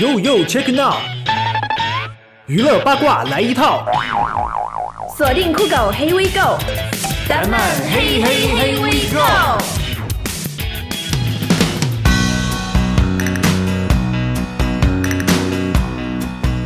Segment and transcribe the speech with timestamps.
[0.00, 0.94] Yo yo check it out，
[2.46, 3.84] 娱乐八卦来一套，
[5.16, 6.58] 锁定酷狗，Hey we go，
[7.28, 9.81] 咱们嘿嘿嘿 we go。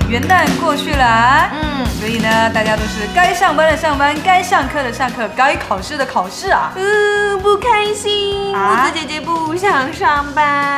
[0.09, 6.71] 元旦过去了啊，嗯所以呢，大家都是该上班的上班，该上课的上课，该考试的考试啊。
[6.77, 10.77] 呃，不开心，啊木子姐姐不想上班。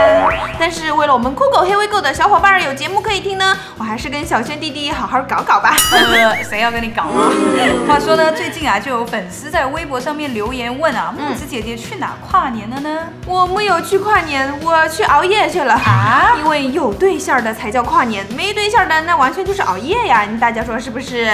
[0.59, 5.77] 但是为了我们酷狗黑微购的小伙伴儿有节目可以听呢，我还是跟小轩弟弟好好搞搞吧。
[5.93, 7.29] 呃，谁要跟你搞啊？
[7.87, 13.01] 话说呢，最近啊，就有粉丝在微博上面留言问啊，木子姐姐去哪跨年了呢？
[13.27, 20.23] 我没有去跨年，我去熬夜去了啊因为有对象的才叫跨年，没对象的那完全就是熬夜呀！
[20.23, 21.27] 你大家说是不是？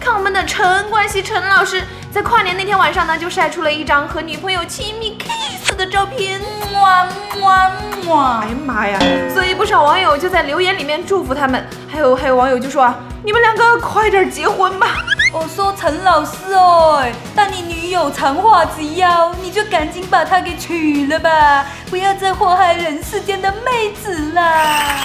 [0.00, 1.82] 看我们的陈冠希陈老师
[2.12, 6.40] 在跨年那天晚上呢，就晒出了一张和女朋友亲密 kiss 的照片。
[6.74, 7.06] 哇
[7.42, 7.70] 哇
[8.08, 8.48] 哇哎！
[8.48, 8.98] 呀妈呀！
[9.32, 14.88] 所以不少网友就在留言里面祝福他们，还有还有网友就说啊，你们两个快点结婚吧。
[15.32, 17.04] 我说陈老师哦，
[17.36, 24.96] 当你女友长发及腰，你就赶紧把她给娶了吧，不要再祸害人世间的妹子啦。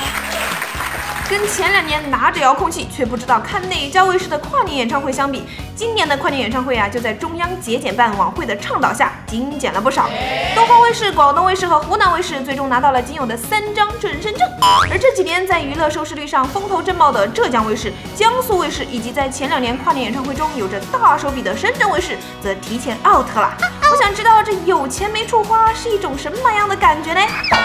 [1.28, 5.44] 跟前两年拿着遥控器却不知道看哪家卫视的跨年演唱会相比，
[5.76, 10.08] 今年的跨年演唱会啊，就在中央节俭办晚会的倡导下精简了不少。
[10.54, 14.48] 东方卫视、广东卫视和湖南卫视最终拿到了仅有的三张准生证，
[14.92, 23.58] 而这几年在娱乐收视率上风头正茂的浙江卫视、江苏卫视，以及在前两年跨年演唱会中有着大手笔的深圳卫视，则提前 out 了。
[23.96, 27.22] 我想知道这有钱没处花是一种什么样的感觉呢？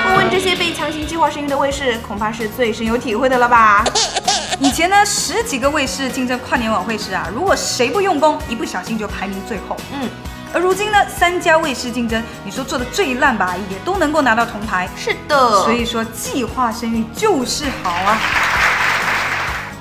[0.06, 3.84] 问问这些被强行计划生育的卫视，恐怕是最深有体会的了吧？
[4.60, 9.76] 以前呢，十几个卫视竞争跨年晚会时啊，如果谁不用功，一不小心就排名最后。
[9.92, 10.08] 嗯，
[10.54, 14.88] 而如今呢，三家卫视竞争，你说做的最烂吧，也都能够拿到铜牌。
[14.96, 18.16] 是的，所以说，计划生育就是好啊。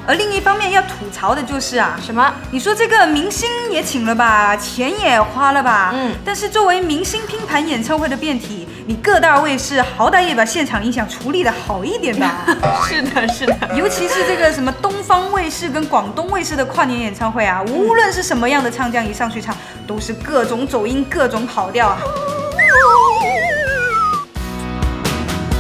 [0.09, 2.33] 而另一方面要吐槽的就是啊，什么？
[2.49, 12.43] 你说这个明星也请了吧，钱也花了吧，嗯但是作为明星拼盘演唱会的变体，你各大卫视好歹也把现场音响处理的好一点吧。
[12.89, 13.55] 是的，是的。
[13.75, 19.55] 尤其是这个什么东方卫视跟广东卫视的跨年演唱会啊，无论是什么样的唱将一上去唱，
[19.86, 21.99] 都是各种走音、各种跑调啊。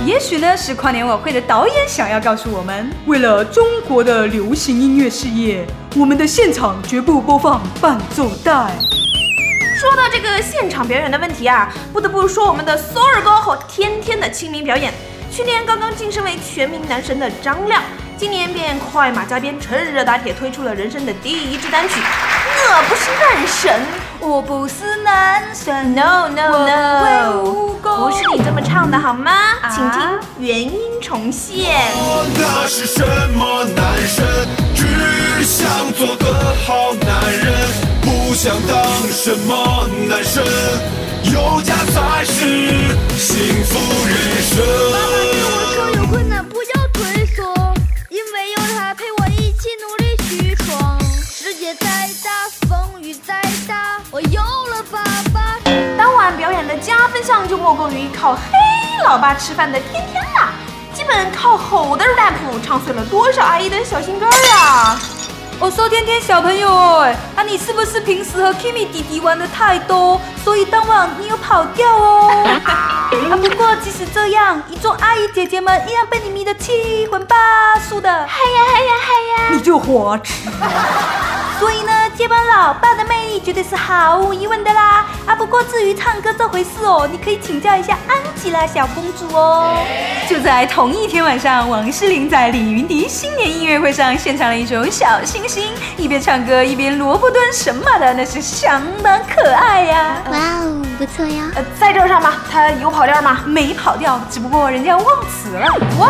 [0.05, 5.65] 也许呢，是跨年晚会的导演想要告诉我们，为了中国的流行音乐事业，
[5.95, 8.71] 我们的现场绝不播放伴奏带。
[9.75, 14.93] 说到这个现场表演的问题啊，不得不说我们的索尔哥和天天的亲民表演。
[15.31, 17.83] 去年刚刚晋升为全民男神的张亮，
[18.17, 21.95] 今年便快马加鞭，趁热打铁推出了人生的第一支单曲。
[22.01, 23.81] 我不是男神
[24.21, 27.07] 我不是男神，No No 我不 No，会
[27.49, 29.31] 武功不是你这么唱的好吗？
[29.61, 30.01] 啊请听
[30.39, 31.79] 原音重现。
[31.95, 33.01] 我那是什
[33.33, 34.47] 么男人？
[34.75, 34.83] 只
[35.45, 36.25] 想做个
[36.65, 37.53] 好男人，
[38.01, 40.43] 不想当什么男神。
[41.23, 42.35] 有家才是
[43.17, 44.13] 幸福人
[44.91, 46.01] 爸爸对我说生。
[46.01, 46.28] 有困难
[57.47, 58.41] 就莫过于靠黑
[59.03, 60.49] 老爸吃饭的天天啦，
[60.93, 62.33] 基本靠吼的 rap
[62.65, 64.99] 唱碎了多少阿姨的小心肝儿啊！
[65.61, 72.31] 我说天天小朋友，哎，啊你是不是平时和 Kimi 弟弟玩的太多，所以当晚你有跑掉哦？
[72.63, 77.35] 啊不过即使这样，一众阿姨姐姐们依然被你迷得七荤八
[77.89, 79.49] 素的，嗨呀嗨呀嗨呀！
[79.51, 80.33] 你就花痴。
[81.59, 85.05] 所以呢，接班老爸的魅力绝对是毫无疑问的啦。
[85.25, 89.77] 啊，不过至于唱歌这回事哦，你可以请教一下安吉拉小公主哦。
[90.27, 101.51] 就在同一天晚上，王诗龄在李云迪新年音乐会上献唱了一首《小星星》，一边唱歌一边萝卜蹲神马的，那是相当可爱呀、哇哦，不错呀！
[101.55, 102.33] 呃，在这上吗？
[102.51, 103.41] 他有跑调吗？
[103.45, 105.67] 没跑调，只不过人家忘词了。
[105.99, 106.09] 哇，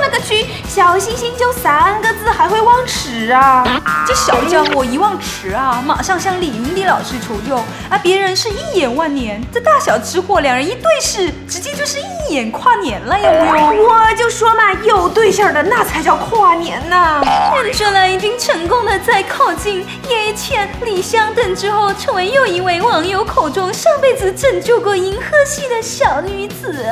[0.00, 3.64] 那个去小星星就三个字，还会忘词啊！
[4.06, 7.98] 这小家伙一忘词啊，马上向李云迪老师求救而！
[7.98, 13.84] 别人是一眼万年，这大小吃货两人一对视，直接就是一眼跨年了，有没有？
[13.84, 17.22] 我就说嘛，有对象的那才叫跨年呐
[17.54, 26.86] ！Angela 已经成功的在靠近叶倩、李湘等之后，成为又一位网友口中上辈子拯救过银河系的小女子。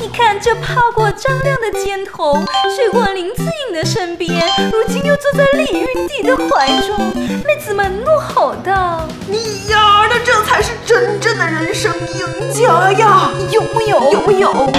[0.00, 2.40] 你看，这趴过张亮的肩头，
[2.76, 4.30] 睡过林志颖的身边，
[4.72, 6.96] 如今又坐在李云迪的怀中，
[7.44, 13.30] 妹子们怒吼道你丫的这才是真正的人生赢家呀！
[13.50, 14.12] 有木有？
[14.12, 14.70] 有木有？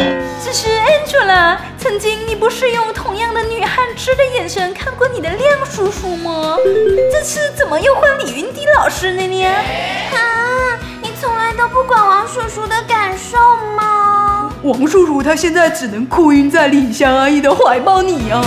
[0.44, 6.58] 这是 Angela 曾经你不是用同样的女汉子的眼神看过你的亮叔叔吗？
[7.12, 9.46] 这次怎么又换李云迪老师了呢？
[9.46, 13.38] 啊，你从来都不管王叔叔的感受
[13.76, 13.99] 吗？
[14.64, 18.42] 王叔叔他现在只能哭晕在李香阿姨的怀抱里啊！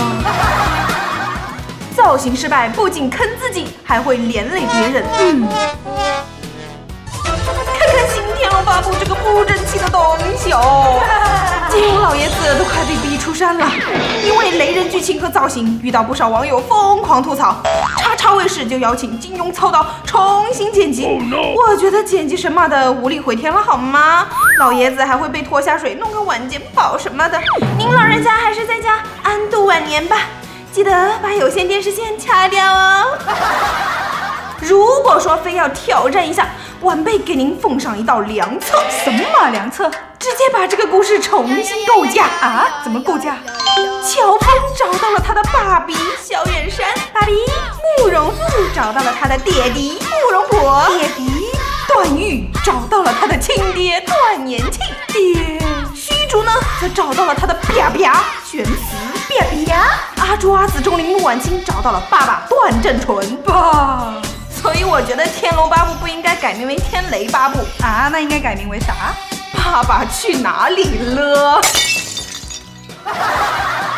[1.97, 5.03] 造型失败，不仅坑自己，还会连累别人。
[5.19, 5.47] 嗯，
[7.23, 10.01] 看看新天龙发布这个不争气的东
[10.37, 11.01] 西哦，
[11.71, 13.67] 金庸老爷子都快被逼出山了。
[14.23, 17.57] 因为雷人剧情和造型，遇到不少网友疯狂吐槽。
[18.23, 21.05] 叉叉卫视就邀请金庸操刀重新剪辑。
[21.57, 24.25] 我觉得剪辑神马的无力回天了，好吗？
[24.57, 27.37] 老爷子还会被拖下水，弄个晚节宝什么的。
[27.77, 30.19] 您老人家还是在家安度晚年吧。
[30.71, 33.03] 记得把有线电视线掐掉哦。
[34.61, 36.47] 如果说非要挑战一下，
[36.79, 38.81] 晚辈给您奉上一道良策。
[39.03, 39.91] 什么良策？
[40.17, 42.65] 直接把这个故事重新构架啊？
[42.85, 43.35] 怎么构架？
[44.01, 47.33] 乔峰找到了他的爸比萧远山，爸比；
[47.99, 48.39] 慕容复
[48.73, 51.25] 找到了他的爹爹慕容博，爹爹；
[51.87, 55.59] 段誉找到了他的亲爹段延庆，爹；
[55.93, 58.71] 虚竹呢，则找到了他的啪啪玄慈。
[59.29, 60.25] 啪啪！
[60.25, 64.13] 阿朱阿紫钟灵木婉清找到了爸爸段正淳爸，
[64.49, 69.13] 所以我觉得《天龙八部》不应该改名为《天雷八部》啊，那应该改名为啥？
[69.53, 71.61] 爸爸去哪里了？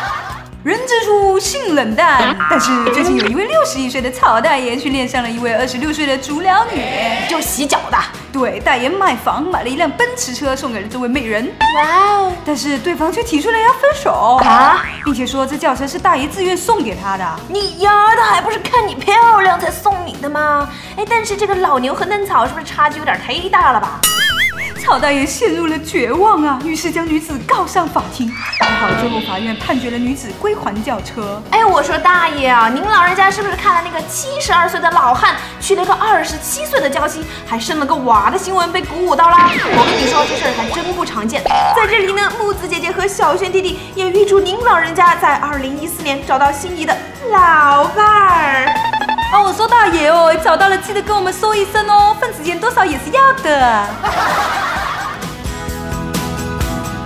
[0.66, 6.82] 人之初性冷淡，但是最近有一位六十一岁的曹大爷去恋上了一位二十六岁的足疗女，
[7.30, 7.98] 就洗脚的。
[8.34, 11.54] 对，大爷买房买了一辆奔驰车送给了这位美人。
[11.76, 12.34] 哇哦！
[12.44, 17.40] 但是对方却提出了要分手啊，并且说这轿车是大爷自愿送给他的。
[17.48, 20.68] 你丫的，还不是看你漂亮才送你的吗？
[20.98, 24.00] 哎，但是这个老牛和嫩草是不是差距有点忒大了吧？
[24.86, 28.32] 曹大爷陷入了绝望啊，于是将女子告上法庭。
[28.60, 31.42] 还好最后法院判决了女子归还轿车。
[31.50, 39.36] 哎，我说大爷啊，您老人家是不是看了那个七十二岁的老汉娶了个二十七岁的娇妻，还生了个娃的新闻被鼓舞到了？
[39.36, 41.42] 我跟你说，这事儿还真不常见。
[41.76, 46.96] 在这里呢，木子姐姐和小轩弟弟也预祝您老人家在二零一四年找到心仪的
[47.32, 48.95] 老伴儿。
[49.36, 53.86] 哦，我说大爷哦，找到了记得跟我们说一声哦，份子钱多少也是要的。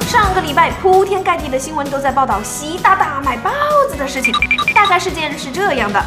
[0.07, 3.49] 上个礼拜，铺天盖地的新闻都在报道习大大买包
[3.89, 4.31] 子的事情。
[4.75, 5.99] 大概事件是这样的：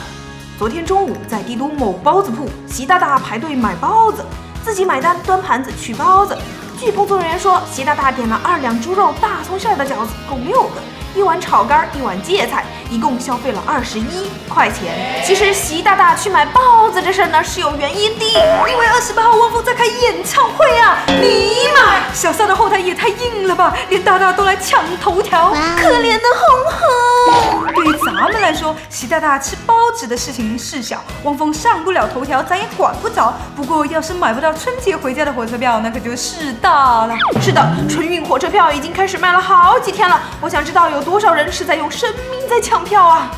[0.60, 4.24] 昨天中午，在帝都某包子铺，习大大排队买包子，
[4.64, 6.38] 自己买单，端盘子取包子。
[6.78, 10.80] 据工作人员说，习大大点了二两猪肉大葱馅的饺子，共六个。
[11.14, 15.22] 一碗炒肝，一碗芥菜，一共消费了二十一块钱。
[15.24, 18.24] 其实习大大去买包子这事儿呢是有原因的，
[18.70, 20.98] 因为二十八号汪峰在开演唱会啊！
[21.08, 27.74] 尼玛，小撒的后台也太硬了吧，连大大都来抢头条，可怜的红红。
[27.74, 33.34] 对于咱们来说，习大大吃包子的事情事小，汪峰上不了头条，咱也管不着。
[33.54, 37.14] 不过要是买不到春节回家的火车票，那可就事大了。
[37.38, 41.01] 是的，春运火车票已经开始卖了好几天了，我想知道有。
[41.02, 43.30] 多少人是在用生命在抢票啊！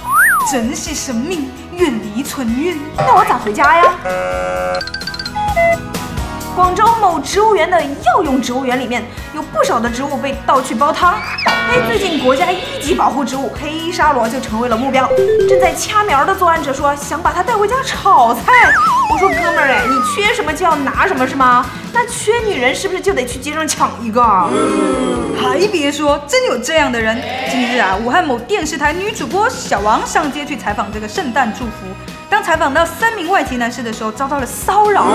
[0.52, 2.80] 珍惜生命，远离春运。
[2.96, 3.94] 那我咋回家呀？
[6.54, 9.02] 广州某植物园的药用植物园里面
[9.34, 11.14] 有不少的植物被盗去煲汤。
[11.44, 15.08] 哎，最近国家一级保护植物黑沙罗就成为了目标。
[15.48, 18.42] 正在掐苗的作案者说想把它带回家炒菜。
[19.12, 21.66] 我说哥们儿哎，你缺什么就要拿什么是吗？
[21.92, 24.22] 那缺女人是不是就得去街上抢一个？
[24.22, 27.20] 还别说，真有这样的人。
[27.50, 31.72] 近日啊，武汉某电视台女主播小王上街去采访这个圣诞祝福。
[32.34, 35.06] 当采访到三名外籍男士的时候，遭到了骚扰。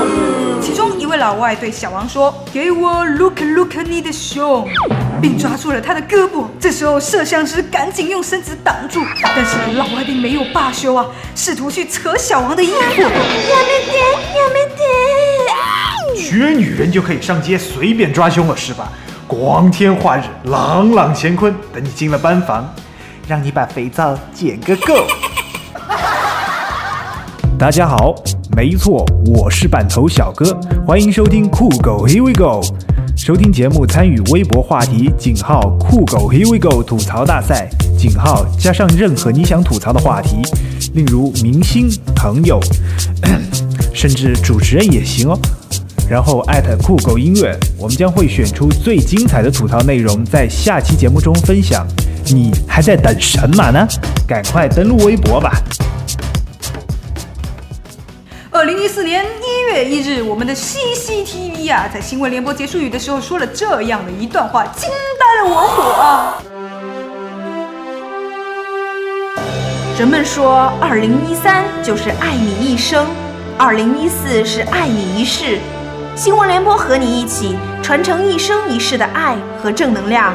[0.62, 4.66] 其中一位老外对小王说：“给我 look look 你的胸，
[5.22, 13.02] 并抓住了他的胳膊。”这时候摄像师赶紧用身子挡住，但是老外并没有罢休啊，试图去扯小王的衣服。
[13.02, 13.98] 要没得，
[14.40, 18.88] 要没得，缺女人就可以上街随便抓胸了是吧？
[19.28, 22.74] 光天化日，朗朗乾坤，等你进了班房，
[23.28, 25.06] 让你把肥皂捡个够。
[27.60, 28.16] 大家好，
[28.56, 32.62] 没错，我是板头小哥，欢迎收听酷狗 Here We Go。
[33.18, 40.38] 收听节目参与微博话题井号酷狗 Here We Go 吐槽大赛井号加上任何你想吐槽的话题，
[40.94, 42.62] 例如明星、朋友，
[43.94, 45.38] 甚至主持人也行哦。
[46.10, 51.86] 然后艾特酷狗音乐，我们将会选出最精彩的吐槽内容，在下期节目中分享。
[52.28, 53.86] 你还在等什么呢？
[54.26, 55.62] 赶快登录微博吧！
[59.84, 66.42] 一日，我们的 CCTV 啊，在新闻联播结束语的时候说了这样的一段话，惊呆了我火啊！
[69.98, 73.06] 人们说，二零一三就是爱你一生，
[73.58, 75.60] 二零一四是爱你一世。
[76.16, 80.34] 新闻联播和你一起传承一生一世的爱和正能量。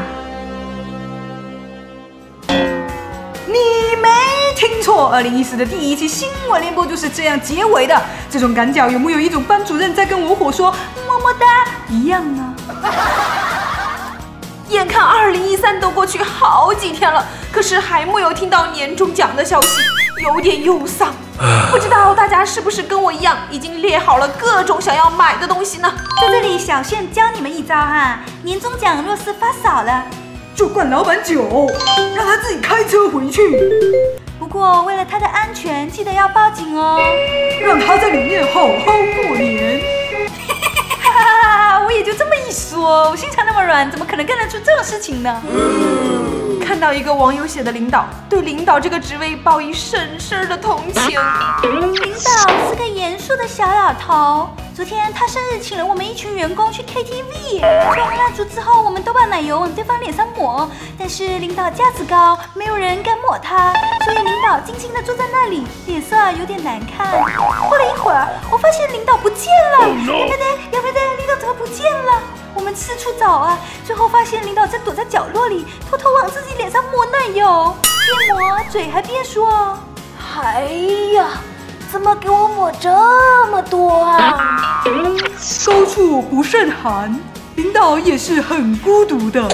[4.95, 8.01] 错，二零一四的第一期新闻联播就是这样结尾的。
[8.31, 12.55] 这种感觉有没有一种班主任在跟我火说么么哒一样呢？
[14.71, 19.81] 眼看二零一三都过去好几天了，可是还没有听到年终奖的消息，
[20.23, 21.13] 有点忧伤。
[21.73, 25.93] 不知道大家是不是跟我一样，已经列好了各种想要买的东西呢？
[26.23, 30.05] 在这里，小炫教你们一招哈，年终奖若是发少了，
[30.55, 31.69] 就灌老板酒，
[32.15, 33.61] 让他自己开车回去。
[34.55, 36.97] 不过为了他的安全，记得要报警哦，
[37.61, 39.83] 让他在里面好好过年。
[41.03, 41.85] 哈哈哈哈！
[41.85, 45.43] 我也就这么一说，我心肠那么软，怎么可能干得出这种事情呢？
[45.53, 51.11] 嗯看到一个网友写的领导，对领导这个职位报以深深的同情。
[51.11, 54.49] 领导是个严肃的小老头。
[54.75, 57.61] 昨天他生日，请了我们一群员工去 KTV。
[57.61, 60.69] 吹完蜡烛之后，我们都把奶油往对方脸上抹，
[60.99, 63.73] 但是领导架子高，没有人敢抹它，
[64.05, 67.11] 所以领导静静地坐在那里，脸色有点难看。
[67.11, 72.23] 过了一会儿，我发现领导不见了，要不得，要不得，领导怎么不见了？
[72.55, 77.75] 我们四处找啊，最后发现领导在躲在角落里，偷偷往自己脸上抹奶油，
[78.29, 79.77] 边抹嘴还边说
[80.41, 80.63] ：“哎
[81.15, 81.31] 呀，
[81.91, 82.89] 怎么给我抹这
[83.47, 84.85] 么多啊？
[85.67, 87.21] 高处不胜寒，
[87.57, 89.49] 领导也是很孤独的。”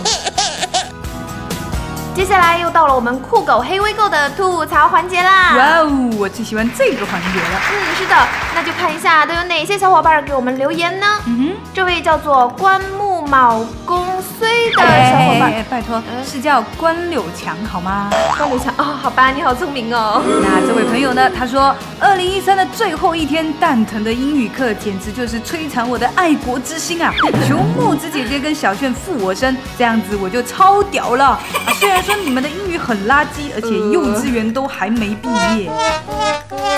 [2.14, 5.57] 接下来又到了我们酷狗黑微购的吐槽环节啦！
[5.57, 7.61] 哇哦，我最喜欢这个环节了。
[7.73, 8.14] 嗯，是的，
[8.55, 11.07] 那就看一下都有哪些小伙伴给我们留言呢？
[11.26, 14.07] 嗯哼这位叫做关木卯公
[14.38, 18.11] 虽的，小伙伴，哎，拜托，是叫关柳强好吗？
[18.37, 20.23] 关柳强哦，好吧，你好聪明哦。
[20.43, 21.31] 那这位朋友呢？
[21.31, 27.12] 他说，二零一三的最后一天，蛋疼的英语课简直就是摧残我的爱国之心啊！
[27.49, 31.25] 求木子姐姐跟小炫附我身，这样子我就超屌了。
[31.25, 31.40] 啊
[31.81, 35.71] 虽然说你们的英语很垃圾，而且幼稚园都还没毕业。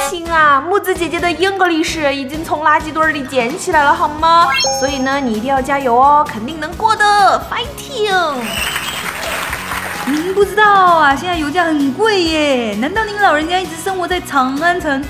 [0.08, 4.48] 亲啊，木子姐姐的 English 已经从垃圾堆里捡起来了，好吗？
[4.78, 8.34] 所以呢，你一定要加油哦，肯定能过的，fighting！
[10.06, 12.74] 您不知道啊，现在油价很贵耶。
[12.80, 15.02] 难道您老人家一直生活在长安城？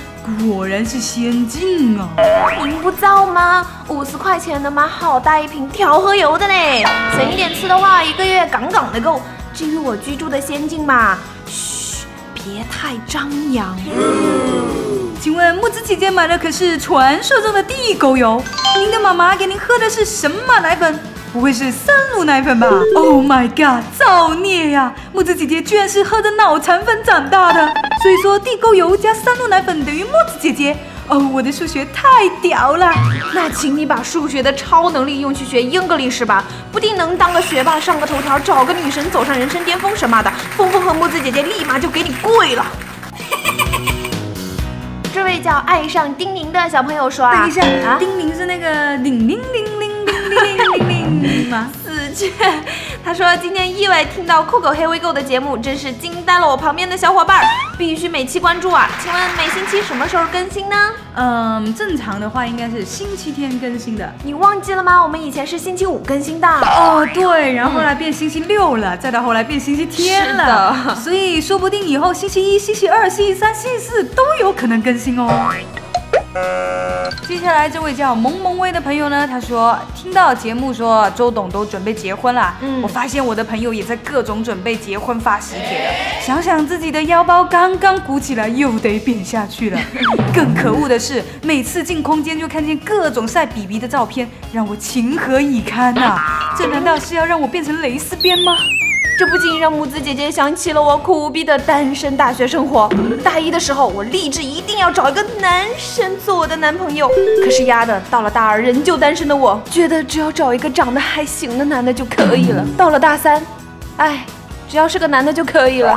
[0.47, 2.09] 果然是仙境啊！
[2.63, 3.67] 您不知道吗？
[3.89, 6.55] 五十块钱能买好大一瓶调和油的呢，
[7.17, 9.21] 省一点吃的话，一个月杠杠的够。
[9.55, 13.77] 至于我居住的仙境嘛，嘘，别太张扬。
[15.21, 18.43] 请问木子姐姐买的可是传说中的地沟油？
[18.79, 20.99] 您的妈妈给您喝的是什么奶粉？
[21.33, 24.93] 不会是三鹿奶粉吧？Oh my god，造孽呀！
[25.13, 27.67] 木子姐姐居然是喝着脑残粉长大的，
[28.03, 30.77] 所以说地沟油加三鹿奶粉等于木子姐姐。
[31.09, 32.91] 哦，我的数学太屌了！
[33.35, 40.33] 那请你把数学的超能力用去学 English 吧，不定能当个学霸，上个头条，找个女神，走上人生巅峰什么的。
[40.57, 42.65] 峰峰和木子姐姐立马就给你跪了。
[45.13, 51.69] 这位叫爱上丁宁的小朋友说啊，等一下，啊，丁宁是那个叮铃铃铃铃铃铃铃铃吗？
[51.85, 52.33] 死去！
[53.05, 57.45] 他说今天意外听到酷狗黑微购的节目，真是惊呆了我旁边的小伙伴儿，
[57.77, 58.89] 必须每期关注啊！
[59.03, 60.77] 请问每星期什么时候更新呢？
[61.15, 64.11] 嗯，正常的话应该是星期天更新的。
[64.23, 65.03] 你忘记了吗？
[65.03, 66.49] 我们以前是星期五更新的。
[66.49, 75.53] 哦，对，然后后来变星期六了，再到后来变星期天了，所以说不定以后星期一、星期二、星期三、星期四都有可能更新哦。
[77.29, 89.79] 接下来这位叫萌萌威的朋友呢，他说听到节目说周董都准备结婚啦，嗯我发现我的朋友也在各种准备结婚发喜帖了，想想自己的腰包刚刚鼓起来，又得扁下去了。
[90.35, 96.19] 更可恶的是，每次进空间就看见各种晒比比的照片，让我情何以堪呐、
[96.57, 98.57] 这难道是要让我变成蕾丝边吗？
[99.19, 102.91] 这不禁让木子姐姐想起了我苦逼的单身大学生活。
[103.23, 107.09] 大一的时候，我立志一定要找一个男生做我的男朋友。
[107.45, 112.65] 可是丫的，到了大二仍旧单身的我，觉得只要找一个长得还行的男的就可以了。
[112.77, 113.41] 到了大三，
[113.99, 114.25] 哎，
[114.69, 115.95] 只要是个男的就可以了。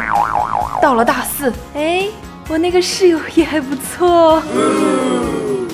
[0.82, 2.08] 到了大四，哎，
[2.48, 4.42] 我那个室友也还不错。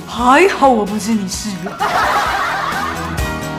[0.07, 1.71] 还好我不是你室友。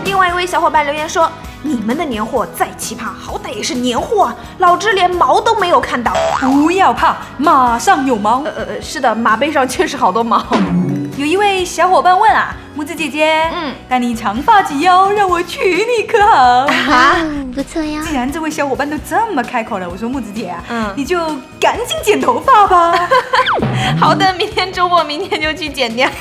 [0.04, 1.30] 另外一位小伙伴留言说
[1.73, 6.12] ：“你们的年货再奇葩，好歹也是年货啊，老子连毛都没有看到。”
[6.52, 8.43] 不要怕，马上有毛。
[8.43, 10.45] 呃呃，是的，马背上确实好多毛。
[11.17, 16.67] 有一位小伙伴问啊，木子姐姐，嗯嗯，但你长发及腰，让我娶你可好？
[16.93, 17.17] 啊，
[17.55, 18.02] 不错呀。
[18.07, 21.19] 既然这位小伙伴都这么开口了，我说木子姐啊，嗯你就
[21.59, 23.09] 赶紧剪头发吧。
[23.99, 26.07] 好的，明天周末，明天就去剪掉。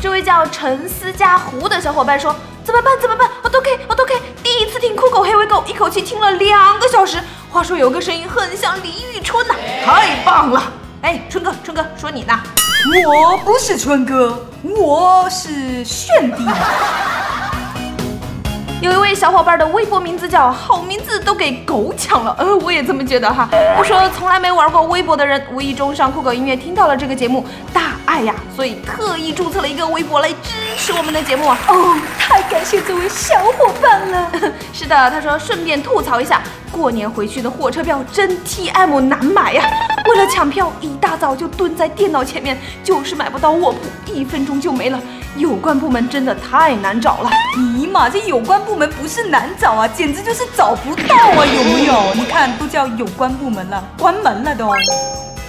[0.00, 2.34] 这位叫陈思佳胡的小伙伴说
[2.70, 3.00] ：“怎么办？
[3.00, 3.28] 怎么办？
[3.42, 4.18] 我都可以，我都可以。
[4.44, 7.20] 第一次听酷狗黑尾狗，一口气听了两个小时。
[7.50, 10.62] 话说有个声音很像李宇春呐、太棒了！
[11.02, 12.40] 哎，春哥，春哥，说你呢？
[13.04, 16.46] 我不是春哥，我是炫弟。
[18.80, 23.48] 有一位小伙伴的微博名字叫“好名字都给狗抢了”，呃，我也这么觉得哈。
[23.76, 31.56] 他说从来没玩过微博的人，无意中上酷狗音乐听到了这个节目，大爱呀，所以特意注册了一个微博来支持我们的节目啊。
[31.68, 34.32] 哦，太感谢这位小伙伴了。
[34.74, 39.62] 是的，他说顺便吐槽一下，过年回去的火车票真 TM 难买呀！
[40.08, 43.78] 为了抢票，一大早就蹲在电脑前面，就是买不到卧铺，
[44.12, 45.00] 一分钟就没了。
[45.36, 47.30] 有关部门真的太难找了。
[47.56, 52.12] 尼玛，这有关部门不是难找啊，简直就是找不到啊，有没有？
[52.14, 54.68] 你看，都叫有关部门了，关门了都。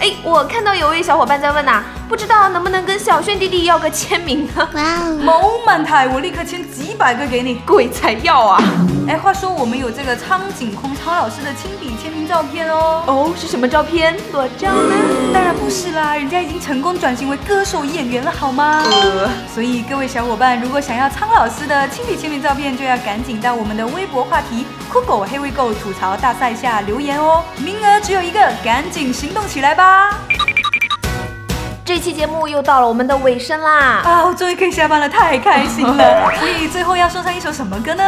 [0.02, 4.68] 哎，我看到有位小伙伴在问呐、不知道能不能跟小炫弟弟要个签名呢？
[4.74, 5.20] 哇哦！
[5.24, 7.62] 毛满台，我立刻签几百个给你。
[7.68, 8.60] 鬼才要啊！
[9.08, 13.04] 哎，话说我们有这个苍井空苍老师的亲笔签名照片哦。
[13.06, 14.18] 哦，是什么照片？
[14.32, 14.96] 裸照吗？
[15.32, 18.84] 当然不是啦，人家已经成功转型为歌手演员了，好吗？
[18.90, 30.18] 呃所以各位小伙伴，如果想要苍老师的亲笔签名照片，就要赶紧到我们的微博话题“酷狗黑喂狗吐槽大赛”下留言哦，名额只有一个，赶紧行动起来吧！
[31.86, 34.02] 这期节目又到了我们的尾声啦。
[34.04, 36.30] 啊，我终于可以下班了，太开心了！
[36.38, 38.04] 所以最后要送上一首什么歌呢？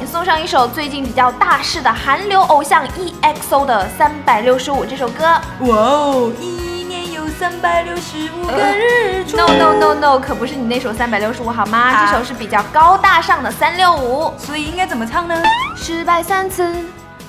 [0.00, 5.24] 嗯，送上一首最近比较大势的韩流偶像 EXO 的《三百六十五》这首歌。
[5.24, 6.30] 哇哦，
[7.38, 9.36] 三百六十五个日出。
[9.36, 11.78] No no no no，可不是你那首三百六十五好吗？
[11.78, 14.32] 啊这首是比较高大上的三六五。
[14.36, 15.40] 所以应该怎么唱呢？
[15.76, 16.74] 失败三次，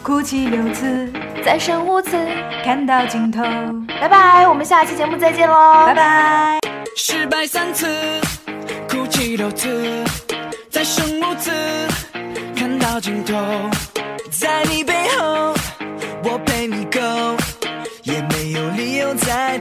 [0.01, 1.13] 哭泣六次，
[1.45, 2.17] 再生五次。
[2.65, 3.43] 看到尽头。
[4.01, 5.85] 拜拜，我们下期节目再见喽。
[5.85, 6.59] 拜拜。
[6.95, 7.87] 失败三次，
[8.89, 10.03] 哭泣六次，
[10.71, 11.51] 再生五次，
[12.55, 13.35] 看到尽头，
[14.31, 14.93] 在你背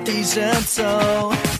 [0.08, 1.57] 低着头。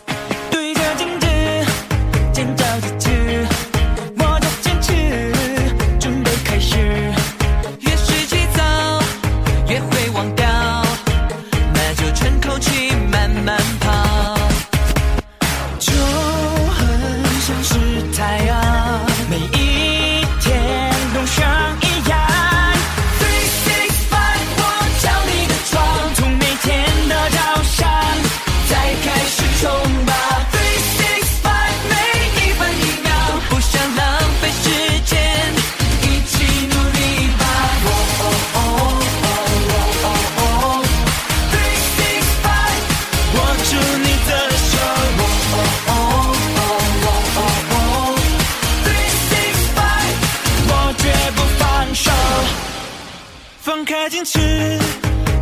[53.88, 54.38] 开进去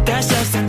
[0.04, 0.68] 大小三